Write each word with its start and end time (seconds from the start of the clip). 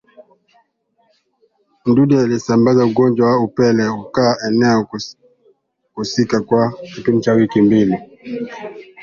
Mdudu 1.85 2.19
anayesambaza 2.19 2.81
ugonjwa 2.85 3.27
wa 3.29 3.39
upele 3.43 3.85
hukaaa 3.87 4.35
eneo 4.47 4.87
husika 5.93 6.41
kwa 6.41 6.73
kipindi 6.95 7.21
cha 7.21 7.33
wiki 7.33 7.61
mbili 7.61 7.97